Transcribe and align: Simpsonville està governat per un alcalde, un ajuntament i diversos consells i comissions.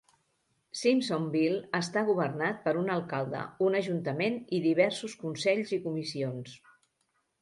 Simpsonville 0.77 1.59
està 1.79 2.03
governat 2.07 2.63
per 2.65 2.73
un 2.85 2.89
alcalde, 2.95 3.43
un 3.69 3.77
ajuntament 3.83 4.41
i 4.59 4.63
diversos 4.65 5.19
consells 5.27 5.75
i 5.79 5.81
comissions. 5.89 6.61